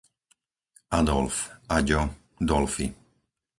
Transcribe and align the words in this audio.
Adolf, 0.99 1.35
Aďo, 1.69 2.01
Dolfi 2.49 2.85